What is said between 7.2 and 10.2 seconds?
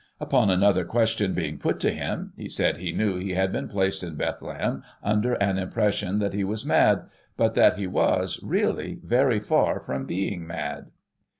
but that he was, really, very far from